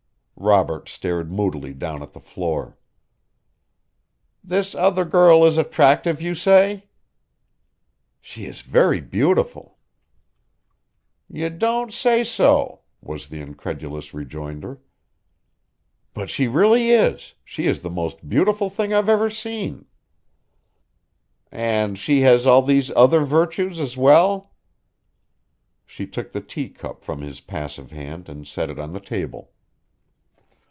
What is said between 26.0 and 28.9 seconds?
took the teacup from his passive hand and set it